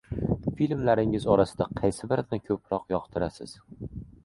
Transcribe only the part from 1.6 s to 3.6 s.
qaysi birini ko‘proq yoqtirasiz?